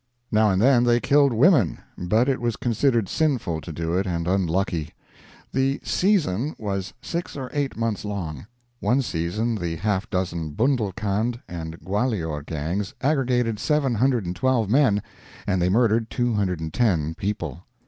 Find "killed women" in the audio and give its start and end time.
0.99-1.77